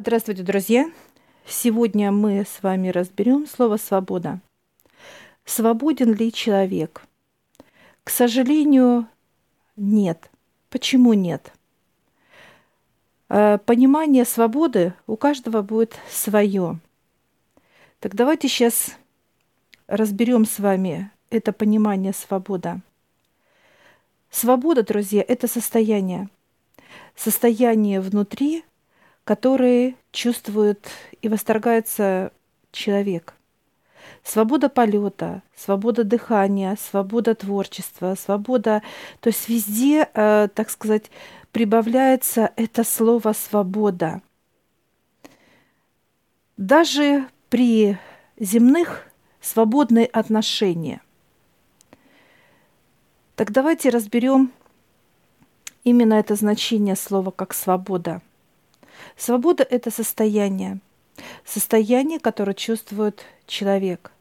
[0.00, 0.88] Здравствуйте, друзья!
[1.44, 4.38] Сегодня мы с вами разберем слово «свобода».
[5.44, 7.02] Свободен ли человек?
[8.04, 9.08] К сожалению,
[9.74, 10.30] нет.
[10.70, 11.52] Почему нет?
[13.28, 16.78] Э, понимание свободы у каждого будет свое.
[17.98, 18.96] Так давайте сейчас
[19.88, 22.82] разберем с вами это понимание свобода.
[24.30, 26.28] Свобода, друзья, это состояние.
[27.16, 28.62] Состояние внутри,
[29.28, 30.88] которое чувствует
[31.20, 32.32] и восторгается
[32.72, 33.34] человек.
[34.24, 38.82] Свобода полета, свобода дыхания, свобода творчества, свобода,
[39.20, 41.10] то есть везде, э, так сказать,
[41.52, 44.22] прибавляется это слово свобода.
[46.56, 47.98] Даже при
[48.40, 49.08] земных
[49.42, 51.02] свободные отношения.
[53.36, 54.52] Так давайте разберем
[55.84, 58.22] именно это значение слова как свобода.
[59.16, 60.78] Свобода– это состояние,
[61.44, 64.12] состояние, которое чувствует человек.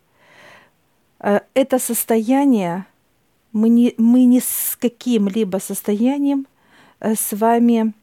[1.20, 2.86] Э, это состояние
[3.54, 6.48] мы не, мы не с каким-либо состоянием
[7.00, 7.94] э, с вами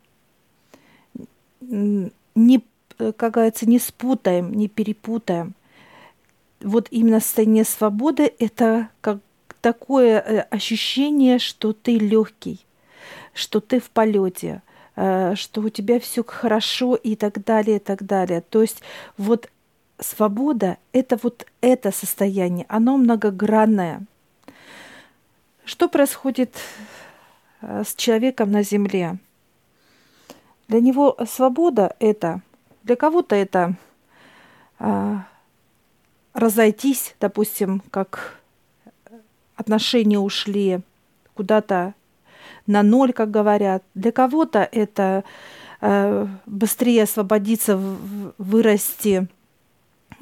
[1.61, 2.64] не,
[2.98, 5.55] э, как говорится, не спутаем, не перепутаем.
[6.61, 9.19] Вот именно состояние свободы– это как
[9.61, 12.61] такое ощущение, что ты легкий,
[13.33, 14.62] что ты в полете,
[14.95, 18.42] что у тебя все хорошо и так далее, и так далее.
[18.42, 18.81] То есть
[19.17, 19.50] вот
[19.98, 24.03] свобода– это вот это состояние, оно многогранное.
[25.65, 26.55] Что происходит
[27.61, 29.19] э, с человеком на земле?
[30.69, 32.41] Для него свобода– это,
[32.83, 33.75] для кого-то это
[34.78, 35.27] а,
[36.33, 38.41] разойтись, допустим, как
[39.56, 40.81] отношения ушли
[41.34, 41.95] куда-то
[42.66, 43.82] на ноль, как говорят.
[43.94, 45.24] Для кого-то это
[45.80, 47.78] а, быстрее освободиться,
[48.38, 49.28] вырасти–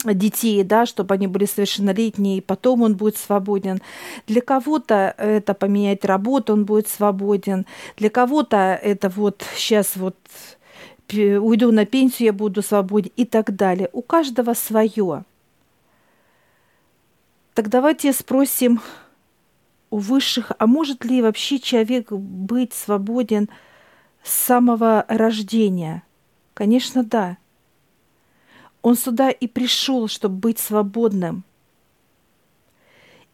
[0.04, 3.80] детей, да, чтобы они были совершеннолетние, и потом он будет свободен.
[4.26, 7.66] Для кого-то это поменять работу, он будет свободен.
[7.97, 10.16] Для кого-то это вот сейчас вот
[11.08, 13.88] уйду на пенсию, я буду свободен и так далее.
[13.92, 15.25] У каждого свое.
[17.54, 18.81] Так давайте спросим
[19.92, 23.50] у высших, а может ли вообще человек быть свободен
[24.22, 26.03] с самого рождения?
[26.54, 27.36] Конечно, да.
[28.81, 31.44] Он сюда и пришел, чтобы быть свободным.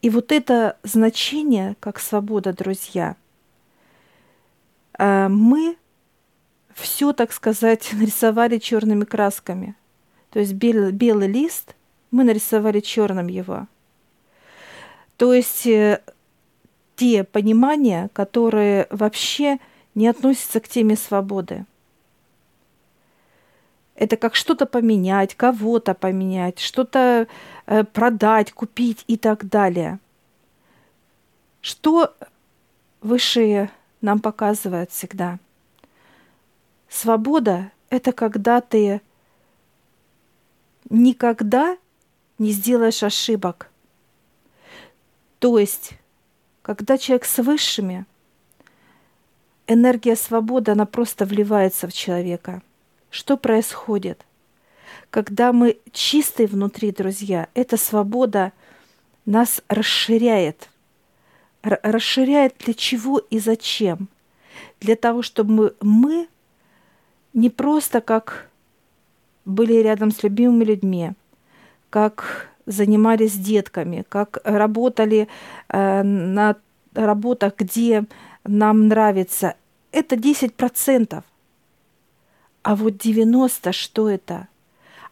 [0.02, 3.14] И вот это значение, как свобода, друзья,
[4.98, 5.76] э, мы
[6.74, 9.76] все, так сказать, нарисовали черными красками.
[10.30, 11.76] То есть белый, белый лист
[12.10, 13.68] мы нарисовали черным его.
[15.16, 16.02] То есть э,
[16.98, 19.58] те понимания, которые вообще
[19.94, 21.64] не относятся к теме свободы–
[23.98, 27.26] это как что-то поменять, кого-то поменять, что-то
[27.66, 29.98] э, продать, купить и так далее.
[31.60, 32.14] Что
[33.00, 35.40] высшие нам показывают всегда?
[36.88, 39.00] Свобода– это когда ты
[40.88, 41.76] никогда
[42.38, 43.68] не сделаешь ошибок.
[45.40, 45.94] То есть,
[46.74, 48.06] когда человек с высшими,
[49.66, 52.62] энергия свободы, она просто вливается в человека–
[53.10, 54.24] что происходит?
[55.10, 58.52] Когда мы чистые внутри, друзья, эта свобода
[59.24, 60.68] нас расширяет.
[61.62, 64.08] Р- расширяет для чего и зачем?
[64.80, 66.28] Для того, чтобы мы, мы
[67.32, 68.50] не просто как
[69.44, 71.12] были рядом с любимыми людьми,
[71.88, 75.28] как занимались детками, как работали
[75.68, 76.56] э, на
[76.94, 78.04] работах, где
[78.44, 79.54] нам нравится.
[79.92, 81.22] Это 10%.
[82.62, 84.48] А вот 90 что это?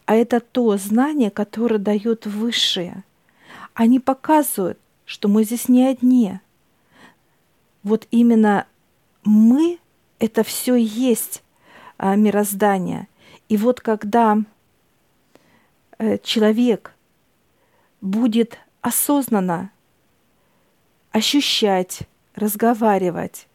[0.05, 3.03] А это то знание, которое дает высшее.
[3.75, 6.39] Они показывают, что мы здесь не одни.
[7.83, 8.67] Вот именно
[9.25, 9.79] мы—
[10.19, 11.43] это все есть
[11.99, 13.09] а, мироздание.
[13.49, 14.39] И вот когда
[15.99, 16.96] э, человек
[18.01, 19.71] будет осознанно
[21.11, 22.01] ощущать,
[22.35, 23.49] разговаривать,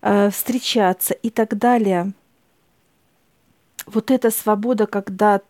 [0.00, 2.12] э, встречаться и так далее—
[3.86, 5.40] вот эта свобода, когда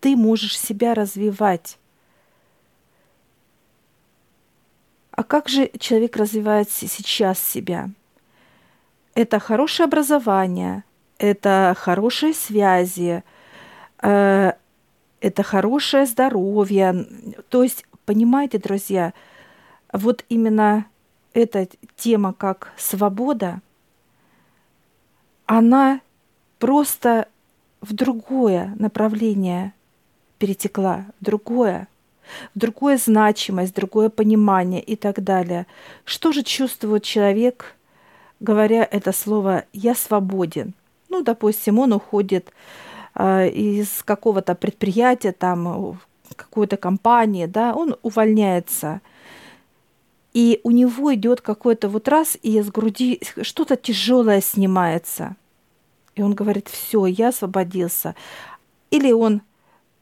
[0.00, 1.78] ты можешь себя развивать.
[5.10, 7.90] А как же человек развивает сейчас себя?
[9.14, 10.84] Это хорошее образование,
[11.18, 13.22] это хорошие связи,
[14.02, 14.52] э,
[15.26, 17.04] это хорошее здоровье.
[17.48, 19.12] То есть, понимаете, друзья,
[19.92, 20.86] вот именно
[21.34, 23.60] эта тема как свобода,
[25.46, 26.00] она
[26.60, 27.26] просто
[27.80, 29.72] в другое направление
[30.38, 31.88] перетекла, в другое,
[32.54, 35.66] в другое значимость, другое понимание и так далее.
[36.04, 37.74] Что же чувствует человек,
[38.38, 40.72] говоря это слово «я свободен»?
[41.08, 42.52] Ну, допустим, он уходит
[43.18, 45.98] из какого-то предприятия, там,
[46.36, 49.00] какой-то компании, да, он увольняется–
[50.36, 55.34] и у него идет какой-то вот раз, и из груди что-то тяжелое снимается.
[56.14, 58.14] И он говорит, все, я освободился.
[58.90, 59.40] Или он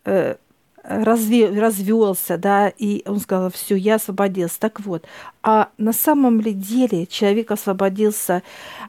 [0.05, 0.35] э,
[0.83, 4.59] разве, развелся, да, и он сказал, все, я освободился.
[4.59, 5.07] Так вот,
[5.45, 8.43] а на самом ли деле человек освободился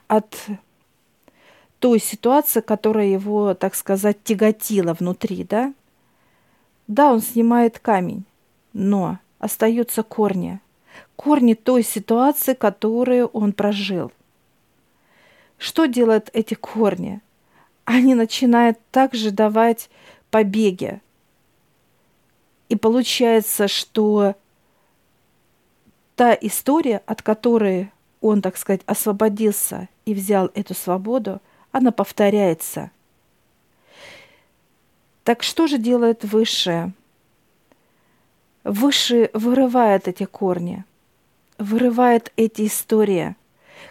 [0.08, 0.36] от
[1.80, 5.74] той ситуации, которая его, так сказать, тяготила внутри, да?
[6.88, 8.26] Да, он снимает камень,
[8.74, 10.60] но остаются корни–
[11.16, 14.12] корни той ситуации, которую он прожил.
[15.58, 17.22] Что делают эти корни?
[17.86, 19.90] Они начинают также давать
[20.32, 21.02] побеги.
[22.68, 24.36] И получается, что
[26.16, 27.92] та история, от которой
[28.22, 31.42] он, так сказать, освободился и взял эту свободу,
[31.76, 32.92] она повторяется.
[35.24, 36.94] Так что же делает Высшее?
[38.64, 40.84] Высшее вырывает эти корни–
[41.58, 43.36] вырывает эти истории,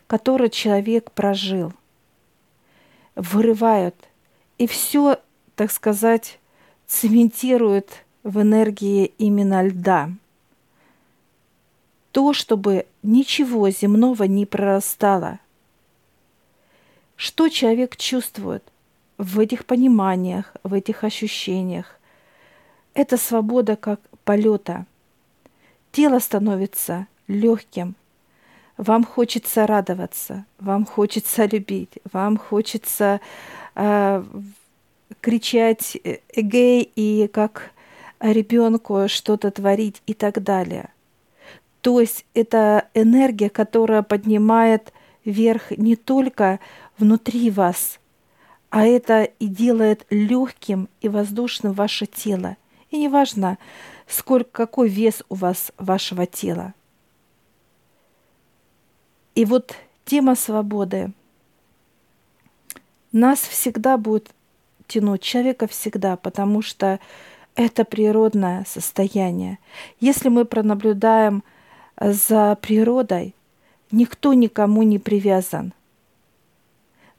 [0.07, 1.73] которые человек прожил.
[3.15, 3.95] Вырывают.
[4.59, 5.21] И все,
[5.57, 6.39] так сказать,
[6.87, 10.11] цементирует в энергии именно льда.
[12.13, 15.41] То, чтобы ничего земного не прорастало.
[17.17, 18.65] Что человек чувствует
[19.19, 21.99] в этих пониманиях, в этих ощущениях?
[22.95, 24.87] Это свобода как полета.
[25.93, 27.95] Тело становится легким.
[28.77, 33.21] Вам хочется радоваться, вам хочется любить, вам хочется
[33.77, 34.25] э,
[35.21, 35.97] кричать
[36.33, 37.71] эгей и как
[38.19, 40.89] ребенку что-то творить и так далее.
[41.83, 44.93] То есть это энергия, которая поднимает
[45.25, 46.59] вверх не только
[46.99, 47.99] внутри вас,
[48.71, 52.57] а это и делает легким и воздушным ваше тело.
[52.91, 53.59] И неважно,
[54.07, 56.75] сколько, какой вес у вас вашего тела.
[59.35, 59.75] И вот
[60.05, 61.13] тема свободы
[63.13, 64.31] нас всегда будет
[64.87, 67.01] тянуть, человека всегда, потому что
[67.57, 69.59] это природное состояние.
[70.01, 71.45] Если мы пронаблюдаем
[72.01, 73.35] за природой,
[73.91, 75.73] никто никому не привязан.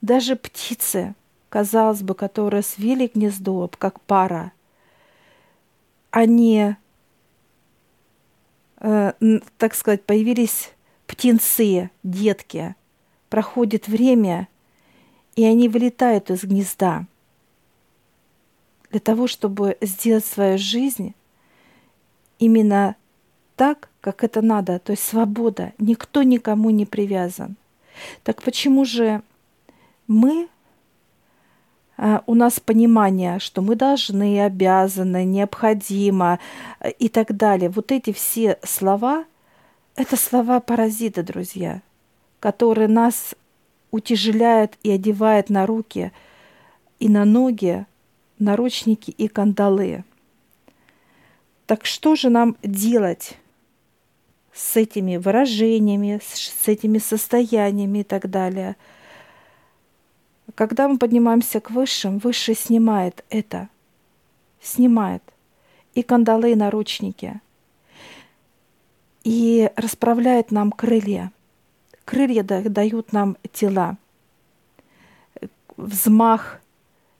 [0.06, 1.16] Даже птицы,
[1.50, 4.52] казалось бы, которые свели гнездо, как пара,
[6.12, 6.76] они,
[8.82, 9.14] э,
[9.58, 10.70] так сказать, появились
[11.08, 12.76] птенцы, детки.
[13.30, 14.48] Проходит время,
[15.36, 17.08] и они вылетают из гнезда
[18.92, 21.16] для того, чтобы сделать свою жизнь
[22.38, 22.96] именно
[23.56, 25.74] так, как это надо, то есть свобода.
[25.80, 27.56] Никто никому не привязан.
[28.24, 29.24] Так почему же
[30.08, 30.48] мы,
[31.98, 36.40] а, у нас понимание, что мы должны, обязаны, необходимо
[36.80, 37.70] э, и так далее.
[37.70, 39.26] Вот эти все слова–
[39.96, 41.82] это слова паразита, друзья,
[42.42, 43.34] которые нас
[43.92, 46.12] утяжеляют и одевают на руки
[47.00, 47.86] и на ноги
[48.38, 50.04] наручники и кандалы.
[51.66, 53.38] Так что же нам делать
[54.54, 58.76] с этими выражениями, с этими состояниями и так далее?
[60.56, 63.70] Когда мы поднимаемся к высшим, высший снимает это,
[64.62, 65.22] снимает
[65.94, 67.40] и кандалы, и наручники–
[69.26, 71.32] и расправляет нам крылья.
[72.06, 73.98] Крылья дают нам тела,
[75.76, 76.62] взмах,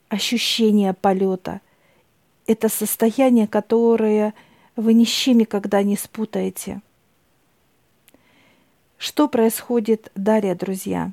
[0.08, 1.62] ощущение полета.
[2.46, 4.36] Это состояние, которое
[4.76, 6.82] вы ни с чем никогда не спутаете.
[9.00, 11.12] Что происходит далее, друзья?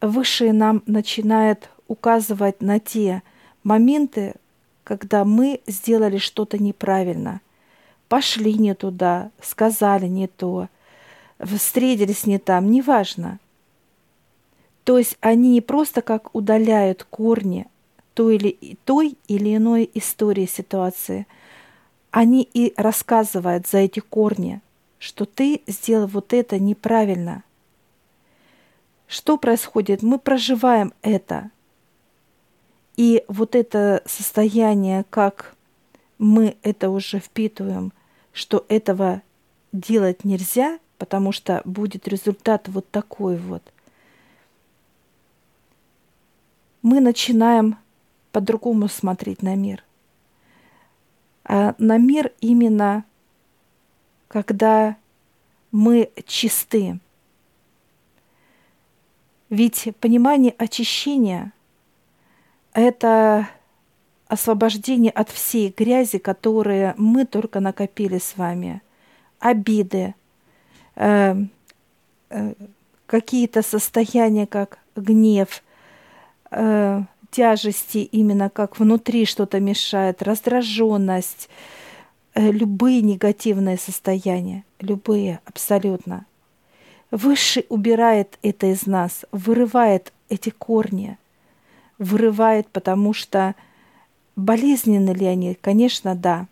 [0.00, 3.22] Высшие нам начинают указывать на те
[3.62, 4.34] моменты,
[4.84, 7.40] когда мы сделали что-то неправильно–
[8.10, 10.68] пошли не туда, сказали не то,
[11.38, 13.38] встретились не там, неважно.
[14.82, 17.68] То есть они не просто как удаляют корни
[18.14, 21.28] той или, той или иной истории ситуации,
[22.10, 24.60] они и рассказывают за эти корни,
[24.98, 27.44] что ты сделал вот это неправильно.
[29.10, 30.02] Что происходит?
[30.02, 31.50] Мы проживаем это.
[32.96, 35.54] И вот это состояние, как
[36.18, 37.92] мы это уже впитываем–
[38.32, 39.22] что этого
[39.72, 43.62] делать нельзя, потому что будет результат вот такой вот.
[46.82, 47.76] мы начинаем
[48.32, 49.84] по-другому смотреть на мир.
[51.44, 53.04] А на мир именно,
[54.28, 54.96] когда
[55.72, 56.98] мы чисты.
[59.50, 61.52] Ведь понимание очищения–
[62.72, 63.48] это
[64.28, 68.80] освобождение от всей грязи, которые мы только накопили с вами,
[69.40, 70.14] обиды,
[70.94, 71.34] э,
[72.30, 72.54] э,
[73.06, 75.64] какие-то состояния, как гнев,
[76.52, 77.02] э,
[77.32, 81.48] тяжести именно как внутри что-то мешает, раздраженность,
[82.34, 86.24] э, любые негативные состояния, любые абсолютно.
[87.10, 91.18] Высший убирает это из нас, вырывает эти корни,
[91.98, 93.56] вырывает, потому что
[94.36, 95.54] болезненны ли они?
[95.54, 96.46] Конечно, да.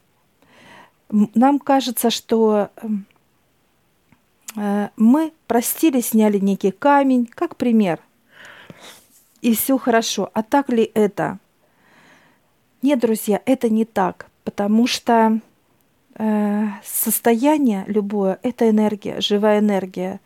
[1.10, 3.06] Нам кажется, что эм,
[4.56, 8.00] э, мы простили, сняли некий камень, как пример,
[9.40, 10.30] и все хорошо.
[10.34, 11.38] А так ли это?
[12.82, 15.40] Нет, друзья, это не так, потому что
[16.14, 20.20] э, состояние любое– это энергия, живая энергия,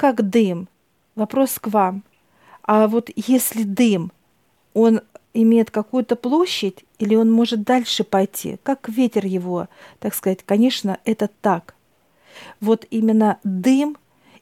[0.00, 0.66] как дым.
[1.14, 2.04] Вопрос к вам.
[2.62, 4.12] А вот если дым,
[4.72, 5.02] он
[5.34, 11.28] имеет какую-то площадь или он может дальше пойти, как ветер его, так сказать, конечно, это
[11.42, 11.74] так.
[12.62, 13.98] Вот именно дым,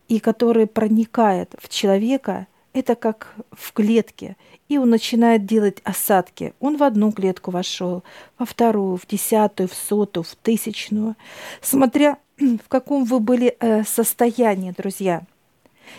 [0.07, 4.37] и который проникает в человека, это как в клетке,
[4.69, 6.55] и он начинает делать осадки.
[6.61, 8.05] Он в одну клетку вошел,
[8.39, 11.17] во вторую, в десятую, в сотую, в тысячную,
[11.61, 15.27] смотря в каком вы были э, состоянии, друзья.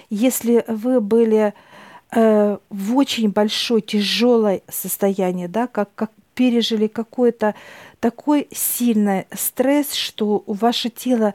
[0.09, 1.53] Если вы были
[2.11, 7.53] э, в очень большой, тяжелое состояние, да, как, как пережили какой-то
[7.99, 11.33] такой сильный стресс, что ваше тело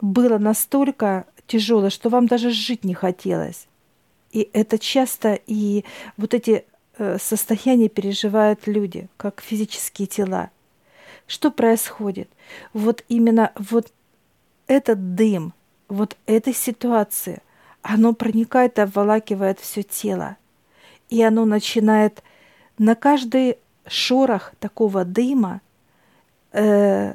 [0.00, 3.66] было настолько тяжелое, что вам даже жить не хотелось.
[4.32, 5.84] И это часто и
[6.16, 6.64] вот эти
[6.96, 10.50] э, состояния переживают люди, как физические тела.
[11.26, 12.30] Что происходит?
[12.72, 13.92] Вот именно вот
[14.66, 15.52] этот дым,
[15.88, 17.42] вот этой ситуации–
[17.82, 20.36] оно проникает и обволакивает все тело.
[21.08, 22.22] И оно начинает
[22.78, 23.56] на каждый
[23.86, 25.60] шорох такого дыма
[26.52, 27.14] э,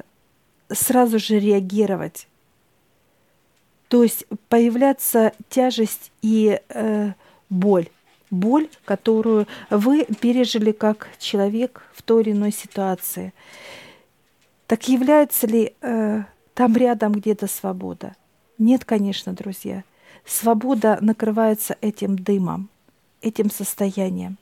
[0.68, 2.28] сразу же реагировать.
[3.88, 7.12] То есть появляться тяжесть и э,
[7.48, 7.88] боль.
[8.30, 13.32] Боль, которую вы пережили как человек в той или иной ситуации.
[14.66, 18.16] Так является ли э, там рядом где-то свобода?
[18.58, 19.84] Нет, конечно, друзья–
[20.26, 22.68] Свобода накрывается этим дымом,
[23.22, 24.38] этим состоянием.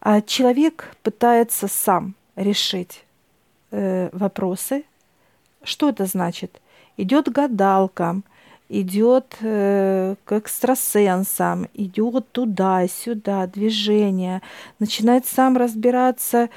[0.00, 3.04] А человек пытается сам решить
[3.70, 4.84] э, вопросы.
[5.62, 6.60] Что это значит?
[6.96, 8.24] Идет к гадалкам,
[8.68, 14.42] идет э, к экстрасенсам, идет туда-сюда, движение,
[14.80, 16.48] начинает сам разбираться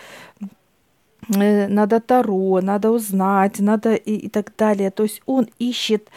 [1.30, 4.90] э, надо Таро, надо узнать, надо и, и так далее.
[4.90, 6.10] То есть он ищет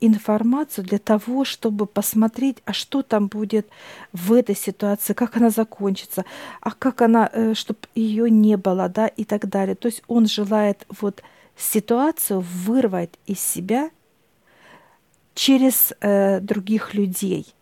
[0.00, 3.68] информацию для того, чтобы посмотреть, а что там будет
[4.12, 6.24] в этой ситуации, как она закончится,
[6.60, 9.74] а как она, э, чтобы ее не было, да, и так далее.
[9.74, 11.22] То есть он желает вот
[11.56, 13.90] ситуацию вырвать из себя
[15.34, 17.54] через э, других людей,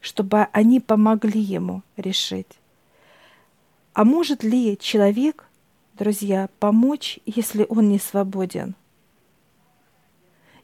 [0.00, 2.58] чтобы они помогли ему решить.
[3.92, 5.44] А может ли человек,
[5.94, 8.74] друзья, помочь, если он не свободен?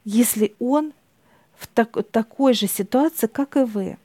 [0.05, 0.93] Если он
[1.57, 3.99] в так, такой же ситуации, как и вы,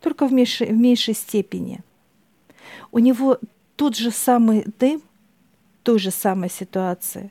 [0.00, 1.80] только в меньшей, в меньшей степени.
[2.90, 3.38] У него
[3.76, 5.02] тот же самый дым,
[5.82, 7.30] той же самой ситуации,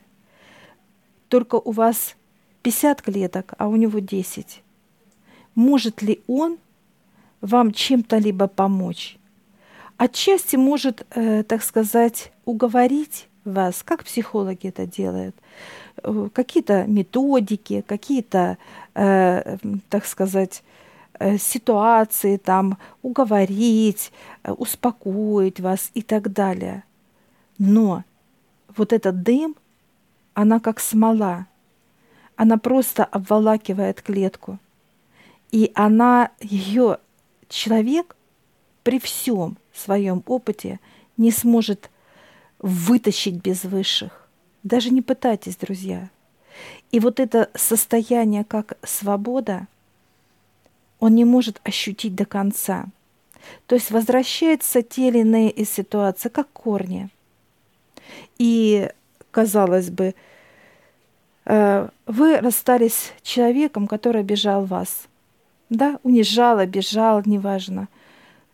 [1.28, 2.16] только у вас
[2.62, 4.62] 50 клеток, а у него 10.
[5.54, 6.58] Может ли он
[7.40, 9.16] вам чем-то либо помочь?
[9.96, 15.36] Отчасти может, э, так сказать, уговорить вас, как психологи это делают,
[16.32, 18.58] какие-то методики, какие-то,
[18.94, 19.56] э,
[19.88, 20.62] так сказать,
[21.18, 26.84] э, ситуации, там, уговорить, э, успокоить вас и так далее.
[27.58, 28.04] Но
[28.76, 29.54] вот этот дым,
[30.34, 31.46] она как смола,
[32.36, 34.58] она просто обволакивает клетку.
[35.50, 36.98] И она, ее
[37.48, 38.16] человек
[38.82, 40.80] при всем своем опыте
[41.16, 41.90] не сможет
[42.58, 44.21] вытащить без высших.
[44.62, 46.08] Даже не пытайтесь, друзья.
[46.90, 49.66] И вот это состояние, как свобода,
[51.00, 52.86] он не может ощутить до конца.
[53.66, 57.08] То есть возвращаются те или иные ситуации, как корни.
[58.38, 58.88] И,
[59.30, 60.14] казалось бы,
[61.46, 65.08] э, вы расстались с человеком, который обижал вас.
[65.70, 67.88] да, унижал, обижал, неважно.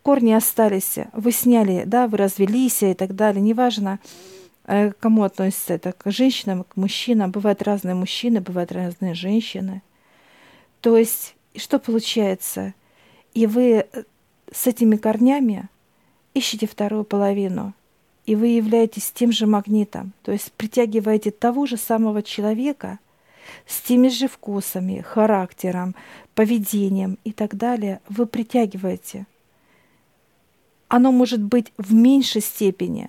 [0.02, 4.37] Корни остались, вы сняли, да, вы развелись и так далее, неважно, э,
[4.68, 7.30] к кому относится это, к женщинам, к мужчинам.
[7.30, 9.82] Бывают разные мужчины, бывают разные женщины.
[10.82, 12.74] То есть, что получается?
[13.32, 14.02] И вы э,
[14.52, 15.68] с этими корнями
[16.34, 17.72] ищете вторую половину,
[18.26, 22.98] и вы являетесь тем же магнитом, то есть притягиваете того же самого человека
[23.66, 25.94] с теми же вкусами, характером,
[26.34, 29.26] поведением и так далее, вы притягиваете.
[30.88, 33.08] Оно может быть в меньшей степени,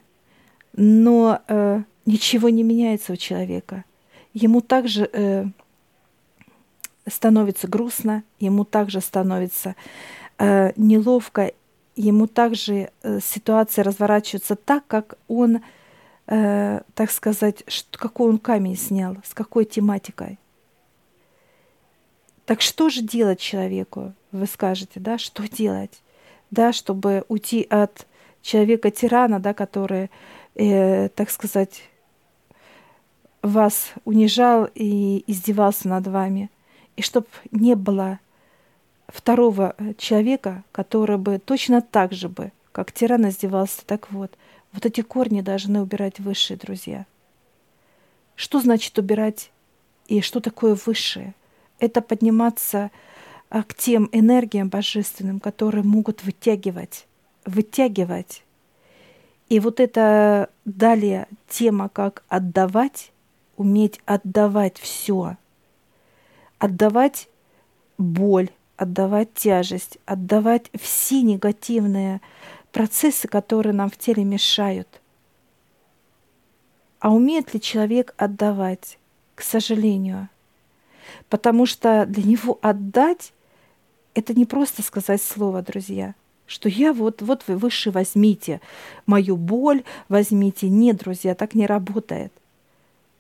[0.74, 3.84] но э, ничего не меняется у человека.
[4.34, 5.46] Ему также э,
[7.08, 9.76] становится грустно, ему также становится
[10.38, 11.52] э, неловко,
[11.96, 15.62] ему также э, ситуация разворачивается так, как он,
[16.28, 20.40] э, так сказать, что, какой он камень снял, с какой тематикой.
[22.46, 26.02] Так что же делать человеку, вы скажете, да, что делать,
[26.52, 28.08] да, чтобы уйти от
[28.42, 30.10] человека-тирана, да, который,
[31.16, 31.84] так сказать,
[33.42, 36.50] вас унижал и издевался над вами,
[36.96, 38.20] и чтобы не было
[39.08, 44.38] второго э, человека, который бы точно так же бы, как тиран издевался, так вот,
[44.72, 47.06] вот эти корни должны убирать высшие друзья.
[48.36, 49.51] Что значит убирать
[50.08, 51.34] и что такое высшее?
[51.80, 52.92] Это подниматься
[53.50, 57.08] а, к тем энергиям божественным, которые могут вытягивать,
[57.46, 58.44] вытягивать.
[59.50, 63.12] И вот это далее тема, как отдавать,
[63.58, 65.38] уметь отдавать все,
[66.60, 67.27] отдавать
[67.98, 72.22] боль, отдавать тяжесть, отдавать все негативные
[72.72, 75.01] процессы, которые нам в теле мешают.
[77.00, 79.00] А умеет ли человек отдавать?
[79.34, 80.29] К сожалению.
[81.29, 83.34] Потому что для него отдать–
[84.13, 86.13] это не просто сказать слово, друзья
[86.50, 88.60] что я вот, вот вы выше возьмите
[89.06, 90.68] мою боль, возьмите.
[90.68, 92.34] Нет, друзья, так не работает.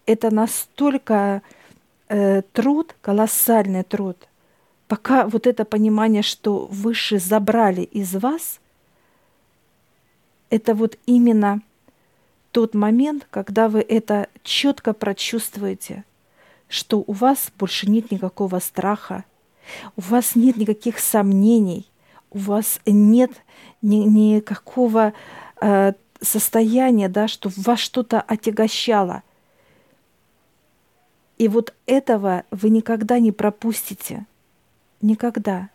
[0.07, 1.43] Это настолько
[2.07, 4.27] э, труд, колоссальный труд,
[4.87, 8.59] пока вот это понимание, что выше забрали из вас,
[10.49, 11.61] это вот именно
[12.51, 16.03] тот момент, когда вы это четко прочувствуете,
[16.67, 19.23] что у вас больше нет никакого страха,
[19.95, 21.85] у вас нет никаких сомнений,
[22.31, 23.31] у вас нет
[23.81, 25.13] ни, никакого
[25.61, 29.23] э, состояния, да, что вас что-то отягощало.
[31.37, 34.25] И вот этого вы никогда не пропустите–
[35.01, 35.69] Никогда.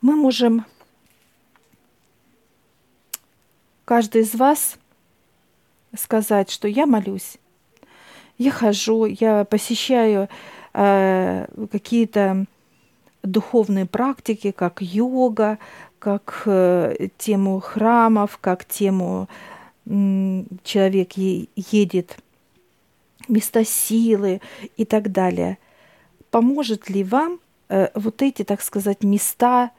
[0.00, 0.66] Мы можем,
[3.84, 4.76] каждый из вас,
[5.96, 7.38] сказать, что я молюсь,
[8.38, 10.28] я хожу, я посещаю
[10.72, 12.46] э, какие-то
[13.22, 15.58] духовные практики, как йога,
[15.98, 19.28] как э, тему храмов, как тему
[19.84, 22.16] человек едет,
[23.26, 24.40] места силы
[24.76, 25.58] и так далее–
[26.32, 29.70] поможет ли вам э, вот эти, так сказать, места,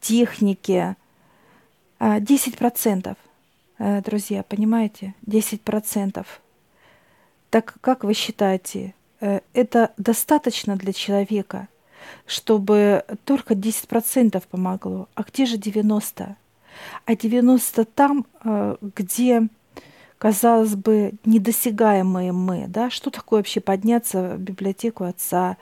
[0.00, 0.96] техники?
[2.00, 3.16] 10%,
[3.78, 5.14] э, друзья, понимаете?
[5.26, 6.26] 10%.
[7.50, 11.68] Так как вы считаете, это достаточно для человека,
[12.26, 15.08] чтобы только 10% помогло?
[15.14, 16.34] А где же 90%?
[17.04, 19.48] А 90 там, э, где
[20.18, 25.56] казалось бы, недосягаемые мы, да, что такое вообще подняться в библиотеку отца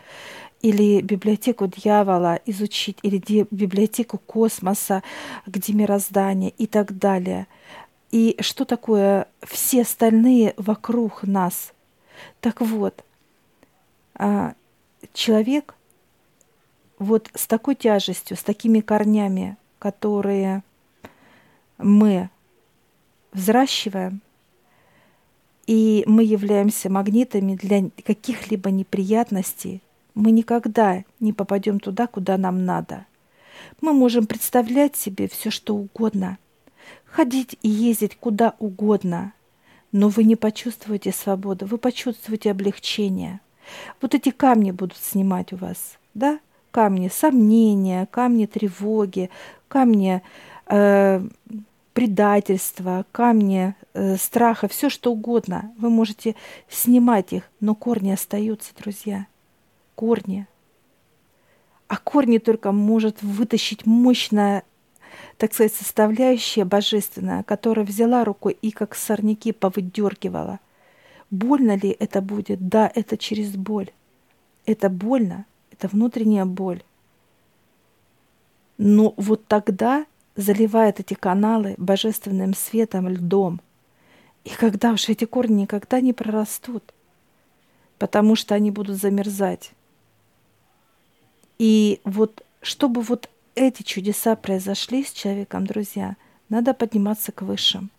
[0.63, 5.03] или библиотеку дьявола изучить, или библиотеку космоса,
[5.47, 7.47] где мироздание и так далее.
[8.11, 11.73] И что такое все остальные вокруг нас?
[12.41, 13.05] Так вот,
[14.15, 14.55] а,
[15.13, 15.75] человек
[16.99, 20.63] вот с такой тяжестью, с такими корнями, которые
[21.79, 22.31] мы
[23.33, 24.21] взращиваем,
[25.67, 29.83] и мы являемся магнитами для каких-либо неприятностей,
[30.15, 33.07] мы никогда не попадем туда, куда нам надо.
[33.81, 36.39] Мы можем представлять себе все, что угодно,
[37.05, 39.33] ходить и ездить куда угодно,
[39.93, 43.41] но вы не почувствуете свободу, вы почувствуете облегчение.
[44.01, 46.39] Вот эти камни будут снимать у вас, да?
[46.77, 49.31] Камни сомнения, камни тревоги,
[49.67, 50.21] камни
[50.67, 51.27] э,
[51.95, 55.73] предательства, камни э, страха, все что угодно.
[55.79, 56.35] Вы можете
[56.69, 59.27] снимать их, но корни остаются, друзья.
[59.95, 60.47] Корни.
[61.89, 64.63] А корни только может вытащить мощная,
[65.39, 70.61] так сказать, составляющая божественная, которая взяла рукой и как сорняки повыдергивала.
[71.31, 72.69] Больно ли это будет?
[72.69, 73.93] Да, это через боль.
[74.67, 75.47] Это больно,
[75.79, 76.83] это внутренняя боль.
[78.79, 83.61] Но вот тогда заливает эти каналы божественным светом, льдом.
[84.45, 86.95] И когда уж эти корни никогда не прорастут,
[87.99, 89.73] потому что они будут замерзать.
[91.59, 96.17] И вот чтобы вот эти чудеса произошли с человеком, друзья,
[96.49, 97.91] надо подниматься к высшим.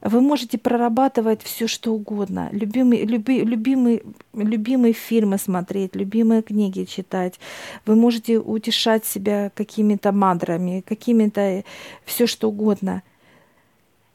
[0.00, 2.48] Вы можете прорабатывать все, что угодно.
[2.52, 7.40] Любимые, люби, любимые, любимые фильмы смотреть, любимые книги читать.
[7.84, 11.64] Вы можете утешать себя какими-то мадрами, какими-то
[12.04, 13.02] все, что угодно.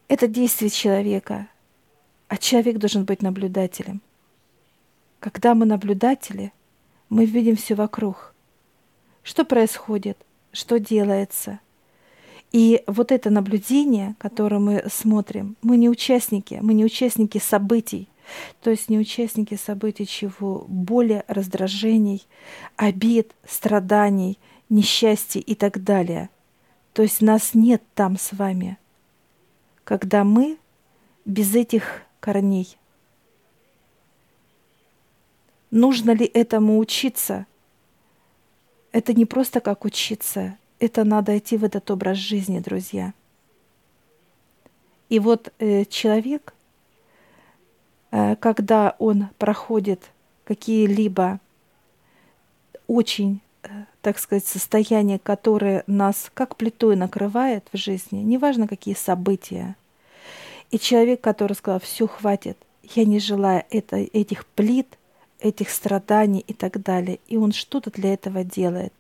[0.07, 1.47] Это действие человека.
[2.29, 4.01] А человек должен быть наблюдателем.
[5.19, 6.53] Когда мы наблюдатели,
[7.09, 8.33] мы видим все вокруг.
[9.21, 10.17] Что происходит?
[10.53, 11.59] Что делается?
[12.53, 18.07] И вот это наблюдение, которое мы смотрим, мы не участники, мы не участники событий,
[18.61, 20.63] то есть не участники событий чего?
[20.67, 22.25] Боли, раздражений,
[22.75, 24.37] обид, страданий,
[24.69, 26.29] несчастья и так далее.
[26.93, 28.77] То есть нас нет там с вами,
[29.83, 30.57] когда мы
[31.25, 32.77] без этих корней.
[35.71, 37.47] Нужно ли этому учиться?
[38.91, 43.13] Это не просто как учиться, это надо идти в этот образ жизни, друзья.
[45.07, 46.53] И вот э, человек,
[48.11, 50.01] э, когда он проходит
[50.43, 51.39] какие-либо
[52.87, 53.67] очень, э,
[54.01, 59.77] так сказать, состояния, которые нас как плитой накрывает в жизни, неважно какие события,
[60.69, 64.97] и человек, который сказал, все, хватит, я не желаю это, этих плит,
[65.39, 68.93] этих страданий и так далее, и он что-то для этого делает.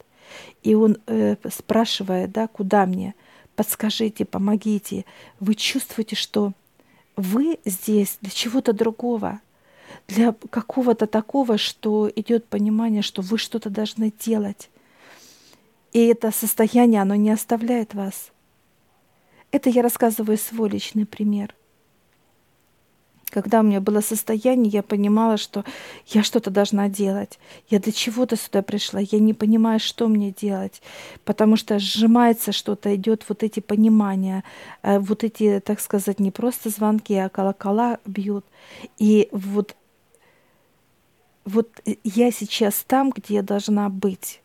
[0.61, 3.15] И он э, спрашивает, да, куда мне?
[3.55, 5.05] Подскажите, помогите.
[5.39, 6.53] Вы чувствуете, что
[7.15, 9.39] вы здесь для чего-то другого,
[10.07, 14.69] для какого-то такого, что идет понимание, что вы что-то должны делать.
[15.91, 18.31] И это состояние, оно не оставляет вас.
[19.51, 21.55] Это я рассказываю свой личный пример–
[23.33, 25.65] когда у меня было состояние, я понимала, что
[26.05, 27.39] я что-то должна делать.
[27.67, 28.99] Я для чего-то сюда пришла.
[28.99, 30.83] Я не понимаю, что мне делать.
[31.25, 34.43] Потому что сжимается что-то, идет вот эти понимания,
[34.83, 38.45] э, вот эти, так сказать, не просто звонки, а колокола бьют.
[38.99, 39.75] И вот,
[41.43, 41.69] вот
[42.03, 44.41] я сейчас там, где я должна быть.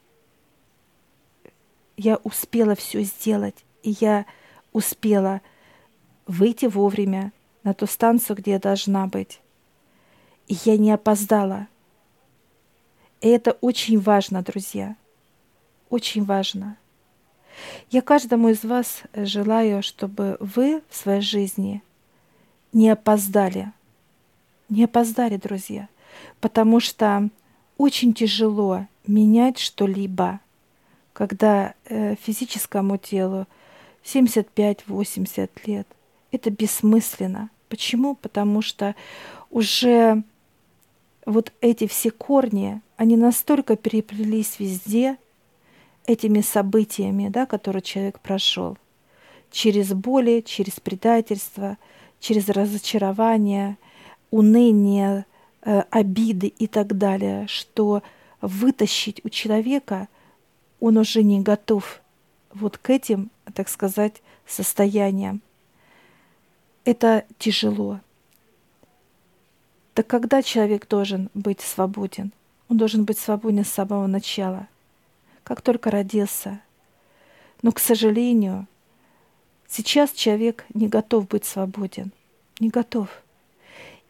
[1.99, 4.25] Я успела все сделать, и я
[4.73, 5.43] успела
[6.27, 7.33] выйти вовремя,
[7.69, 9.41] на ту станцию, где я должна быть.
[10.47, 11.69] И я не опоздала.
[13.21, 14.97] И это очень важно, друзья.
[15.91, 16.79] Очень важно.
[17.91, 21.83] Я каждому из вас желаю, чтобы вы в своей жизни
[22.73, 23.71] не опоздали.
[24.71, 25.91] Не опоздали, друзья.
[26.41, 27.29] Потому что
[27.77, 30.41] очень тяжело менять что-либо,
[31.13, 33.47] когда э, физическому телу
[34.05, 35.87] 75-80 лет
[36.31, 37.51] это бессмысленно.
[37.69, 38.15] Почему?
[38.15, 38.95] Потому что
[39.51, 40.23] уже
[41.27, 45.19] вот эти все корни, они настолько переплелись везде
[46.07, 48.79] этими событиями, да, которые человек прошел.
[49.51, 51.77] Через боли, через предательство,
[52.19, 53.77] через разочарование,
[54.31, 55.27] уныние,
[55.63, 58.03] э, обиды и так далее, что
[58.41, 60.09] вытащить у человека
[60.81, 62.01] он уже не готов
[62.55, 65.43] вот к этим, так сказать, состояниям
[66.89, 68.01] это тяжело.
[69.93, 72.33] Так когда человек должен быть свободен?
[72.71, 74.69] Он должен быть свободен с самого начала,
[75.45, 76.61] как только родился.
[77.61, 78.67] Но, к сожалению,
[79.67, 82.11] сейчас человек не готов быть свободен,
[82.59, 83.09] не готов.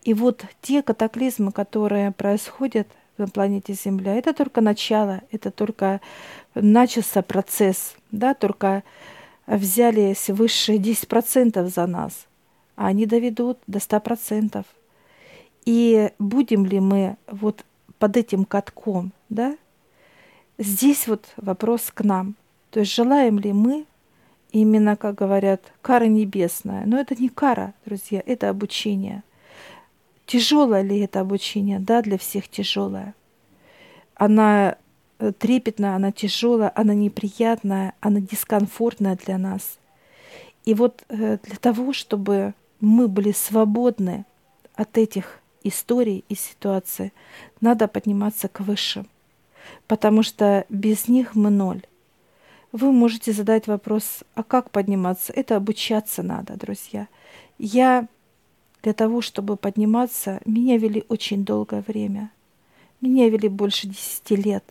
[0.04, 2.86] И вот те катаклизмы, которые происходят
[3.16, 6.00] на планете Земля, это только начало, это только
[6.54, 8.84] начался процесс, да, только
[9.48, 12.28] взялись высшие 10% за нас
[12.78, 14.64] а они доведут до 100%.
[15.64, 17.64] И будем ли мы вот
[17.98, 19.58] под этим катком, да?
[20.58, 22.36] Здесь вот вопрос к нам.
[22.70, 23.84] То есть желаем ли мы
[24.52, 26.86] именно, как говорят, кара небесная?
[26.86, 29.24] Но это не кара, друзья, это обучение.
[30.26, 31.80] Тяжелое ли это обучение?
[31.80, 33.14] Да, для всех тяжелое.
[34.14, 34.76] Она
[35.18, 39.78] э, трепетная, она тяжелая, она неприятная, она дискомфортная для нас.
[40.64, 44.24] И вот э, для того, чтобы мы были свободны
[44.74, 47.12] от этих историй и ситуаций,
[47.60, 49.08] надо подниматься к высшим,
[49.86, 51.82] потому что без них мы ноль.
[52.70, 55.32] Вы можете задать вопрос, а как подниматься?
[55.32, 57.08] Это обучаться надо, друзья.
[57.58, 58.06] Я
[58.82, 62.30] для того, чтобы подниматься, меня вели очень долгое время.
[63.00, 64.64] Меня вели больше десяти лет.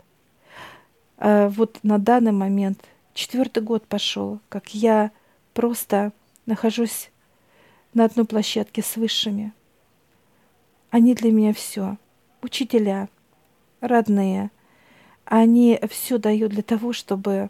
[1.18, 2.80] э, вот на данный момент
[3.14, 5.12] четвертый год пошел, как я
[5.54, 6.12] просто
[6.46, 7.10] нахожусь
[7.94, 9.54] на одной площадке с высшими.
[10.90, 11.98] Они для меня все.
[12.42, 13.10] Учителя,
[13.82, 14.52] родные.
[15.26, 17.50] Они все дают для того, чтобы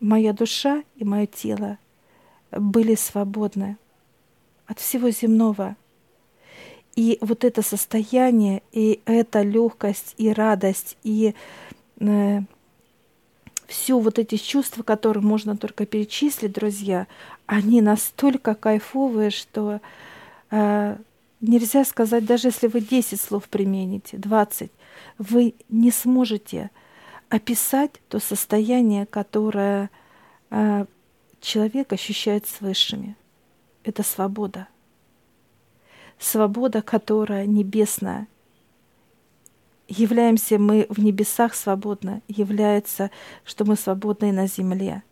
[0.00, 1.78] моя душа и мое тело
[2.50, 3.76] были свободны
[4.66, 5.76] от всего земного.
[6.94, 11.34] И вот это состояние, и эта легкость, и радость, и
[12.00, 12.40] э,
[13.66, 17.06] все вот эти чувства, которые можно только перечислить, друзья,
[17.52, 19.82] они настолько кайфовые, что
[20.50, 20.96] э,
[21.42, 24.70] нельзя сказать, даже если вы 10 слов примените, 20,
[25.18, 26.70] вы не сможете
[27.28, 29.90] описать то состояние, которое
[30.48, 30.86] э,
[31.42, 33.16] человек ощущает с высшими.
[33.84, 34.66] Это свобода.
[36.18, 38.28] Свобода, которая небесная.
[39.88, 43.10] Являемся мы в небесах свободно, является,
[43.44, 45.02] что мы свободны на земле.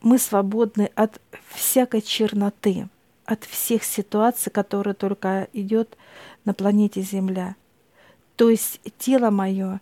[0.00, 2.88] Мы свободны от всякой черноты,
[3.24, 5.96] от всех ситуаций, которые только идет
[6.44, 7.56] на планете Земля.
[8.36, 9.80] То есть тело мое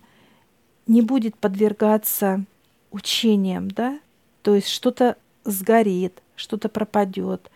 [0.87, 2.45] не будет подвергаться
[2.91, 3.99] учениям, да,
[4.43, 7.51] то есть что-то сгорит, что-то пропадет,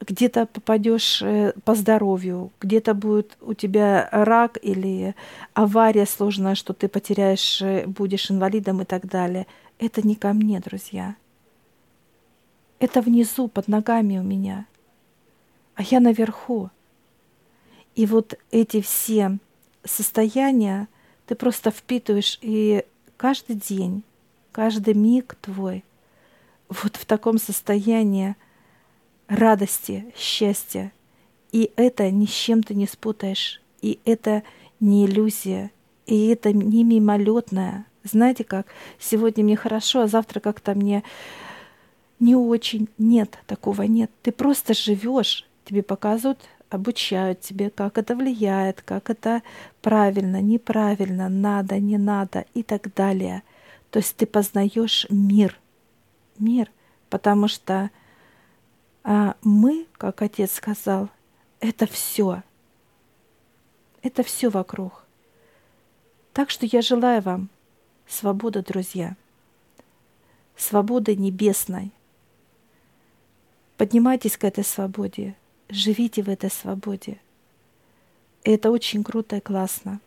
[0.00, 5.14] где-то попадешь э, по здоровью, где-то будет у тебя рак или
[5.54, 9.46] авария сложная, что ты потеряешь, э, будешь инвалидом и так далее.
[9.78, 11.16] Это не ко мне, друзья.
[12.78, 14.66] Это внизу, под ногами у меня.
[15.74, 16.70] А я наверху.
[17.94, 19.38] И вот эти все
[19.84, 20.88] состояния
[21.26, 22.84] ты просто впитываешь, и
[23.16, 24.02] каждый день,
[24.52, 25.84] каждый миг твой
[26.68, 28.36] вот в таком состоянии
[29.26, 30.92] радости, счастья.
[31.52, 33.60] И это ни с чем ты не спутаешь.
[33.80, 34.42] И это
[34.80, 35.70] не иллюзия.
[36.06, 37.86] И это не мимолетное.
[38.04, 38.66] Знаете как?
[38.98, 41.02] Сегодня мне хорошо, а завтра как-то мне
[42.20, 42.88] не очень.
[42.98, 44.10] Нет, такого нет.
[44.22, 45.46] Ты просто живешь.
[45.64, 49.42] Тебе показывают, обучают тебе, как это влияет, как это
[49.82, 53.42] правильно, неправильно, надо, не надо и так далее.
[53.90, 55.58] То есть ты познаешь мир–
[56.40, 56.70] мир,
[57.10, 57.90] потому что
[59.04, 61.08] а мы, как отец сказал,
[61.60, 62.42] это все.
[64.02, 65.04] Это все вокруг.
[66.32, 67.48] Так что я желаю вам
[68.06, 69.16] свободы, друзья,
[70.56, 71.92] свободы небесной.
[73.78, 75.36] Поднимайтесь к этой свободе,
[75.68, 77.20] живите в этой свободе.
[78.42, 80.00] И это очень круто и классно.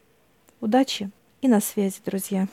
[0.60, 2.50] Удачи и на связи, друзья.